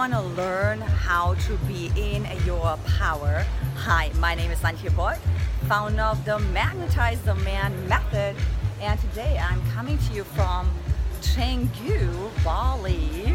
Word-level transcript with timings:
want 0.00 0.14
to 0.14 0.20
learn 0.42 0.80
how 0.80 1.34
to 1.34 1.58
be 1.68 1.90
in 1.94 2.26
your 2.46 2.78
power, 2.86 3.44
hi, 3.76 4.10
my 4.18 4.34
name 4.34 4.50
is 4.50 4.58
Antje 4.60 4.96
Borg, 4.96 5.18
founder 5.68 6.00
of 6.00 6.24
the 6.24 6.38
Magnetize 6.54 7.20
the 7.20 7.34
Man 7.34 7.86
method, 7.86 8.34
and 8.80 8.98
today 8.98 9.38
I'm 9.38 9.60
coming 9.72 9.98
to 9.98 10.14
you 10.14 10.24
from 10.24 10.70
Canggu, 11.20 12.30
Bali. 12.42 13.34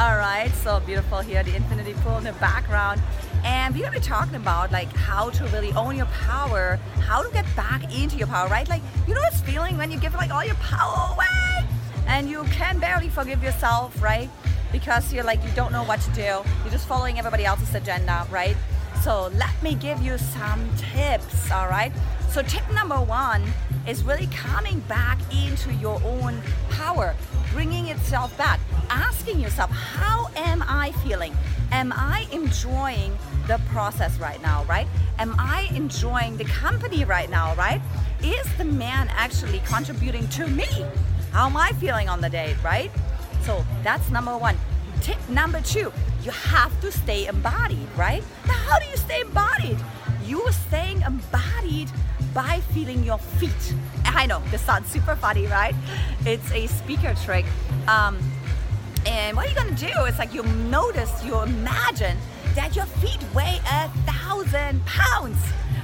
All 0.00 0.16
right, 0.16 0.50
so 0.54 0.80
beautiful 0.80 1.18
here, 1.18 1.42
the 1.42 1.54
infinity 1.54 1.92
pool 2.00 2.16
in 2.16 2.24
the 2.24 2.32
background. 2.40 3.02
And 3.44 3.74
we're 3.74 3.82
gonna 3.82 4.00
be 4.00 4.00
talking 4.00 4.36
about 4.36 4.72
like 4.72 4.88
how 4.88 5.28
to 5.28 5.44
really 5.48 5.72
own 5.72 5.94
your 5.94 6.06
power, 6.06 6.76
how 7.00 7.22
to 7.22 7.30
get 7.34 7.44
back 7.54 7.84
into 7.94 8.16
your 8.16 8.28
power, 8.28 8.48
right? 8.48 8.66
Like, 8.66 8.80
you 9.06 9.12
know 9.12 9.20
this 9.30 9.42
feeling 9.42 9.76
when 9.76 9.90
you 9.90 10.00
give 10.00 10.14
like 10.14 10.30
all 10.30 10.42
your 10.42 10.54
power 10.54 11.12
away 11.12 11.68
and 12.06 12.30
you 12.30 12.44
can 12.44 12.78
barely 12.78 13.10
forgive 13.10 13.42
yourself, 13.42 14.00
right? 14.02 14.30
Because 14.72 15.12
you're 15.12 15.24
like, 15.24 15.42
you 15.44 15.50
don't 15.54 15.72
know 15.72 15.84
what 15.84 16.00
to 16.02 16.10
do. 16.10 16.42
You're 16.62 16.70
just 16.70 16.86
following 16.86 17.18
everybody 17.18 17.44
else's 17.44 17.74
agenda, 17.74 18.26
right? 18.30 18.56
So 19.02 19.28
let 19.36 19.62
me 19.62 19.74
give 19.74 20.02
you 20.02 20.18
some 20.18 20.68
tips, 20.76 21.50
all 21.50 21.68
right? 21.68 21.92
So, 22.30 22.42
tip 22.42 22.62
number 22.72 22.96
one 22.96 23.42
is 23.86 24.04
really 24.04 24.26
coming 24.26 24.80
back 24.80 25.18
into 25.32 25.72
your 25.74 26.00
own 26.04 26.42
power, 26.70 27.14
bringing 27.52 27.88
itself 27.88 28.36
back, 28.36 28.60
asking 28.90 29.40
yourself, 29.40 29.70
how 29.70 30.28
am 30.36 30.62
I 30.68 30.92
feeling? 31.02 31.34
Am 31.72 31.92
I 31.96 32.26
enjoying 32.30 33.16
the 33.46 33.58
process 33.70 34.18
right 34.18 34.40
now, 34.42 34.64
right? 34.64 34.86
Am 35.18 35.34
I 35.38 35.70
enjoying 35.74 36.36
the 36.36 36.44
company 36.44 37.04
right 37.06 37.30
now, 37.30 37.54
right? 37.54 37.80
Is 38.22 38.46
the 38.58 38.64
man 38.64 39.08
actually 39.16 39.60
contributing 39.60 40.28
to 40.28 40.46
me? 40.48 40.66
How 41.32 41.46
am 41.46 41.56
I 41.56 41.72
feeling 41.80 42.10
on 42.10 42.20
the 42.20 42.28
date, 42.28 42.62
right? 42.62 42.90
So 43.42 43.64
that's 43.82 44.10
number 44.10 44.36
one. 44.36 44.56
Tip 45.02 45.28
number 45.28 45.60
two, 45.60 45.92
you 46.22 46.30
have 46.30 46.78
to 46.80 46.92
stay 46.92 47.26
embodied, 47.26 47.88
right? 47.96 48.22
Now, 48.46 48.54
how 48.54 48.78
do 48.78 48.86
you 48.86 48.96
stay 48.96 49.20
embodied? 49.22 49.78
You 50.24 50.42
are 50.42 50.52
staying 50.52 51.02
embodied 51.02 51.90
by 52.34 52.60
feeling 52.72 53.02
your 53.04 53.18
feet. 53.18 53.74
I 54.04 54.26
know 54.26 54.42
this 54.50 54.62
sounds 54.62 54.88
super 54.88 55.16
funny, 55.16 55.46
right? 55.46 55.74
It's 56.26 56.50
a 56.52 56.66
speaker 56.66 57.14
trick. 57.24 57.46
Um, 57.86 58.18
and 59.06 59.36
what 59.36 59.46
are 59.46 59.50
you're 59.50 59.64
gonna 59.64 59.76
do 59.76 60.04
is 60.04 60.18
like 60.18 60.34
you 60.34 60.42
notice, 60.42 61.24
you 61.24 61.40
imagine 61.40 62.18
that 62.54 62.76
your 62.76 62.86
feet 62.86 63.18
weigh 63.34 63.60
a 63.70 63.88
thousand 64.04 64.84
pounds, 64.84 65.38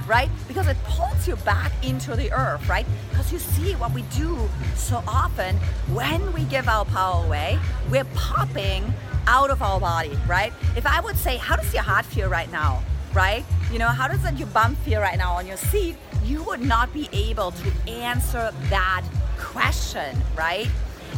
right? 0.07 0.29
Because 0.47 0.67
it 0.67 0.77
pulls 0.83 1.27
you 1.27 1.35
back 1.37 1.71
into 1.83 2.15
the 2.15 2.31
earth, 2.31 2.67
right? 2.67 2.85
Because 3.09 3.31
you 3.31 3.39
see 3.39 3.73
what 3.73 3.93
we 3.93 4.03
do 4.15 4.37
so 4.75 5.03
often 5.07 5.55
when 5.93 6.33
we 6.33 6.43
give 6.43 6.67
our 6.67 6.85
power 6.85 7.25
away, 7.25 7.57
we're 7.89 8.05
popping 8.13 8.93
out 9.27 9.49
of 9.49 9.61
our 9.61 9.79
body, 9.79 10.17
right? 10.27 10.53
If 10.75 10.85
I 10.85 11.01
would 11.01 11.17
say, 11.17 11.37
how 11.37 11.55
does 11.55 11.73
your 11.73 11.83
heart 11.83 12.05
feel 12.05 12.29
right 12.29 12.51
now? 12.51 12.83
Right? 13.13 13.45
You 13.71 13.79
know, 13.79 13.87
how 13.87 14.07
does 14.07 14.21
that 14.23 14.37
your 14.37 14.47
bum 14.49 14.75
feel 14.75 15.01
right 15.01 15.17
now 15.17 15.33
on 15.33 15.47
your 15.47 15.57
seat? 15.57 15.95
You 16.23 16.43
would 16.43 16.61
not 16.61 16.93
be 16.93 17.09
able 17.13 17.51
to 17.51 17.89
answer 17.89 18.51
that 18.69 19.03
question, 19.37 20.17
right? 20.37 20.67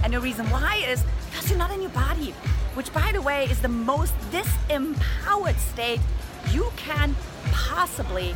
And 0.03 0.13
the 0.13 0.19
reason 0.19 0.45
why 0.49 0.83
is 0.87 1.03
because 1.29 1.49
you're 1.49 1.57
not 1.57 1.71
in 1.71 1.81
your 1.81 1.91
body, 1.91 2.31
which, 2.75 2.93
by 2.93 3.11
the 3.11 3.21
way, 3.21 3.45
is 3.45 3.59
the 3.61 3.67
most 3.67 4.13
disempowered 4.31 5.57
state 5.57 5.99
you 6.51 6.71
can 6.75 7.15
possibly 7.51 8.35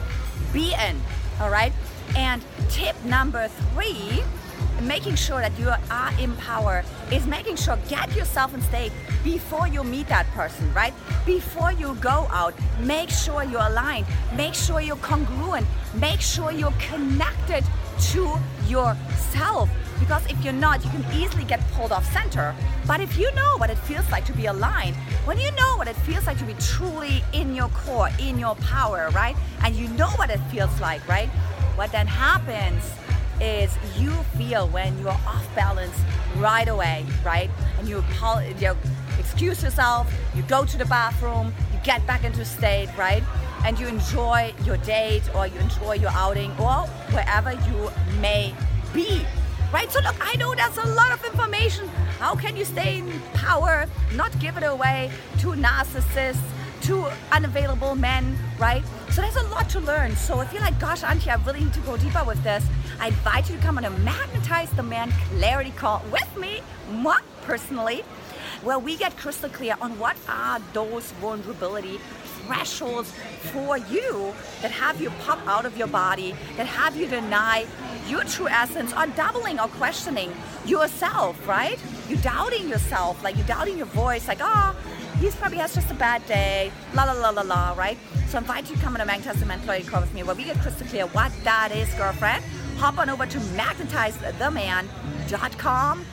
be 0.52 0.74
in. 0.74 1.00
All 1.40 1.50
right. 1.50 1.74
And 2.16 2.42
tip 2.70 2.96
number 3.06 3.48
three, 3.48 4.24
making 4.82 5.16
sure 5.16 5.42
that 5.42 5.58
you 5.60 5.70
are 5.70 6.20
in 6.20 6.36
power 6.38 6.84
is 7.12 7.26
making 7.28 7.56
sure 7.56 7.78
get 7.88 8.16
yourself 8.16 8.54
in 8.54 8.62
state 8.62 8.92
before 9.24 9.68
you 9.68 9.84
meet 9.84 10.08
that 10.08 10.26
person, 10.32 10.72
right? 10.74 10.94
Before 11.26 11.72
you 11.72 11.96
go 11.96 12.28
out, 12.32 12.54
make 12.82 13.10
sure 13.10 13.44
you're 13.44 13.62
aligned, 13.62 14.06
make 14.36 14.54
sure 14.54 14.82
you're 14.82 14.96
congruent, 14.98 15.68
make 15.96 16.22
sure 16.22 16.52
you're 16.52 16.74
connected 16.80 17.64
to 18.12 18.38
yourself 18.68 19.70
because 20.02 20.26
if 20.32 20.44
you're 20.44 20.52
not, 20.52 20.84
you 20.84 20.90
can 20.90 21.06
easily 21.14 21.44
get 21.44 21.60
pulled 21.74 21.92
off 21.92 22.12
center. 22.12 22.56
But 22.88 23.02
if 23.02 23.20
you 23.20 23.32
know 23.36 23.58
what 23.58 23.70
it 23.70 23.78
feels 23.78 24.10
like 24.12 24.26
to 24.26 24.34
be 24.34 24.48
aligned, 24.48 24.96
when 25.26 25.38
you 25.38 25.52
know 25.52 25.78
what 25.78 25.88
it 25.88 25.96
feels 25.98 26.26
like 26.26 26.40
to 26.40 26.44
be 26.44 26.56
truly 26.56 27.24
in 27.34 27.54
your 27.54 27.70
core, 27.70 28.10
in 28.20 28.40
your 28.40 28.56
power, 28.56 29.12
right? 29.14 29.36
And 29.64 29.76
you 29.76 29.88
know 29.90 30.10
what 30.16 30.32
it 30.32 30.40
feels 30.50 30.82
like, 30.82 31.08
right? 31.08 31.30
What 31.78 31.92
then 31.92 32.08
happens 32.08 32.84
is 33.42 33.76
you 33.98 34.12
feel 34.38 34.68
when 34.70 34.98
you're 35.00 35.10
off 35.10 35.48
balance 35.56 35.96
right 36.38 36.68
away, 36.68 37.06
right? 37.26 37.50
And 37.80 37.88
you, 37.88 38.04
you 38.60 38.78
excuse 39.20 39.64
yourself, 39.64 40.14
you 40.36 40.44
go 40.44 40.64
to 40.66 40.78
the 40.78 40.86
bathroom, 40.86 41.54
you 41.74 41.80
get 41.84 42.06
back 42.06 42.24
into 42.24 42.46
state, 42.46 42.90
right? 42.98 43.24
And 43.66 43.80
you 43.80 43.88
enjoy 43.88 44.54
your 44.64 44.78
date 44.78 45.24
or 45.36 45.48
you 45.48 45.60
enjoy 45.60 45.94
your 45.96 46.12
outing 46.12 46.52
or 46.60 46.88
wherever 47.12 47.52
you 47.52 47.92
may 48.20 48.54
be 48.94 49.26
right? 49.72 49.90
So 49.92 50.02
look, 50.02 50.16
I 50.20 50.36
know 50.36 50.54
that's 50.54 50.78
a 50.78 50.88
lot 50.90 51.12
of 51.12 51.24
information. 51.24 51.88
How 52.20 52.36
can 52.36 52.56
you 52.56 52.66
stay 52.66 53.00
in 53.00 53.22
power, 53.34 53.86
not 54.14 54.38
give 54.40 54.58
it 54.58 54.64
away 54.64 55.12
to 55.40 55.48
narcissists, 55.54 56.42
to 56.82 57.12
unavailable 57.32 57.96
men, 57.96 58.38
right? 58.60 58.84
So 59.12 59.22
there's 59.22 59.36
a 59.36 59.44
lot 59.50 59.70
to 59.72 59.80
learn. 59.80 60.16
So 60.16 60.42
if 60.42 60.52
you're 60.52 60.62
like, 60.62 60.80
gosh, 60.80 61.02
Antje, 61.02 61.28
I 61.28 61.44
really 61.46 61.62
need 61.62 61.74
to 61.74 61.80
go 61.82 61.98
deeper 61.98 62.24
with 62.24 62.44
this, 62.44 62.66
I 63.00 63.08
invite 63.08 63.50
you 63.50 63.56
to 63.56 63.62
come 63.62 63.78
on 63.78 63.86
a 63.86 63.90
Magnetize 63.90 64.70
the 64.72 64.84
Man 64.84 65.12
Clarity 65.30 65.72
Call 65.72 66.04
with 66.12 66.38
me, 66.38 66.62
moi, 66.92 67.18
personally, 67.44 68.04
where 68.64 68.80
we 68.80 68.98
get 68.98 69.16
crystal 69.18 69.50
clear 69.50 69.76
on 69.82 69.98
what 69.98 70.18
are 70.30 70.60
those 70.74 71.12
vulnerability 71.14 72.00
thresholds 72.46 73.12
for 73.52 73.78
you 73.78 74.34
that 74.62 74.72
have 74.72 75.02
you 75.02 75.10
pop 75.26 75.40
out 75.48 75.66
of 75.66 75.78
your 75.78 75.88
body, 75.88 76.36
that 76.58 76.68
have 76.68 76.96
you 76.96 77.08
deny 77.08 77.66
your 78.08 78.24
true 78.24 78.48
essence 78.48 78.94
or 78.94 79.06
doubling 79.08 79.60
or 79.60 79.68
questioning 79.68 80.32
yourself, 80.66 81.48
right? 81.48 81.80
You're 82.10 82.20
doubting 82.20 82.68
yourself, 82.68 83.24
like 83.24 83.36
you're 83.36 83.48
doubting 83.48 83.78
your 83.78 83.88
voice, 83.88 84.28
like, 84.28 84.40
oh, 84.42 84.76
he 85.22 85.30
probably 85.30 85.60
has 85.60 85.76
just 85.76 85.92
a 85.92 85.94
bad 85.94 86.26
day, 86.26 86.72
la 86.96 87.04
la 87.04 87.14
la 87.14 87.30
la 87.30 87.44
la, 87.44 87.76
right? 87.78 87.96
So 88.28 88.40
I 88.40 88.42
invite 88.42 88.68
you 88.70 88.76
to 88.76 88.82
come 88.82 88.96
on 88.96 89.02
a 89.02 89.06
Magnetize 89.06 89.44
Clarity 89.64 89.88
Call 89.88 90.02
with 90.02 90.12
me 90.16 90.24
where 90.24 90.36
we 90.36 90.44
get 90.44 90.60
crystal 90.60 90.88
clear 90.88 91.06
what 91.08 91.32
that 91.44 91.72
is, 91.72 91.94
girlfriend. 91.94 92.44
Hop 92.78 92.98
on 92.98 93.10
over 93.10 93.28
to 93.28 93.38
magnetizetheman.com, 93.38 96.06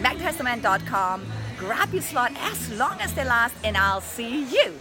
magnetizetheman.com, 0.00 1.26
grab 1.58 1.92
your 1.92 2.02
slot 2.02 2.32
as 2.38 2.72
long 2.78 2.98
as 3.00 3.12
they 3.12 3.24
last, 3.24 3.54
and 3.62 3.76
I'll 3.76 4.00
see 4.00 4.44
you 4.44 4.74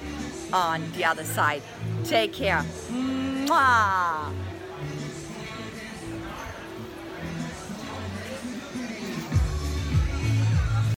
on 0.53 0.89
the 0.93 1.03
other 1.03 1.25
side. 1.25 1.61
Take 2.05 2.31
care. 2.31 2.63
Mwah. 2.89 4.48